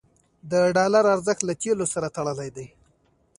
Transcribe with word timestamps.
د 0.51 0.53
ډالر 0.77 1.03
ارزښت 1.15 1.41
له 1.45 1.53
تیلو 1.61 1.85
سره 1.93 2.13
تړلی 2.15 2.49
دی. 2.55 2.67